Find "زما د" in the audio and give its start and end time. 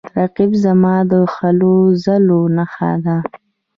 0.63-1.13